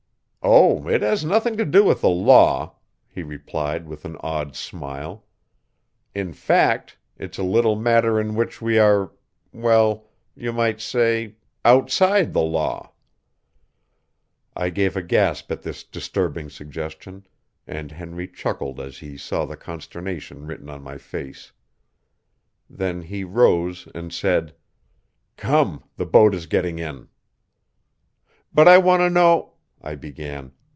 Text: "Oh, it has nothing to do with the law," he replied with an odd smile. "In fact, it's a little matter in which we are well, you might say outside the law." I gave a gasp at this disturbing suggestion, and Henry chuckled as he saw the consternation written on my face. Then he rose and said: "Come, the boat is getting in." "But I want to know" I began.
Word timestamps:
"Oh, 0.43 0.87
it 0.87 1.03
has 1.03 1.23
nothing 1.23 1.55
to 1.57 1.65
do 1.65 1.83
with 1.83 2.01
the 2.01 2.09
law," 2.09 2.75
he 3.07 3.21
replied 3.21 3.87
with 3.87 4.05
an 4.05 4.17
odd 4.21 4.55
smile. 4.55 5.23
"In 6.15 6.33
fact, 6.33 6.97
it's 7.15 7.37
a 7.37 7.43
little 7.43 7.75
matter 7.75 8.19
in 8.19 8.33
which 8.33 8.59
we 8.59 8.79
are 8.79 9.11
well, 9.53 10.09
you 10.35 10.51
might 10.51 10.81
say 10.81 11.35
outside 11.63 12.33
the 12.33 12.41
law." 12.41 12.91
I 14.55 14.71
gave 14.71 14.97
a 14.97 15.03
gasp 15.03 15.51
at 15.51 15.61
this 15.61 15.83
disturbing 15.83 16.49
suggestion, 16.49 17.27
and 17.67 17.91
Henry 17.91 18.27
chuckled 18.27 18.79
as 18.79 18.97
he 18.97 19.17
saw 19.17 19.45
the 19.45 19.55
consternation 19.55 20.47
written 20.47 20.71
on 20.71 20.81
my 20.81 20.97
face. 20.97 21.51
Then 22.67 23.03
he 23.03 23.23
rose 23.23 23.87
and 23.93 24.11
said: 24.11 24.55
"Come, 25.37 25.83
the 25.97 26.05
boat 26.07 26.33
is 26.33 26.47
getting 26.47 26.79
in." 26.79 27.09
"But 28.51 28.67
I 28.67 28.79
want 28.79 29.01
to 29.01 29.09
know" 29.11 29.49
I 29.83 29.95
began. 29.95 30.51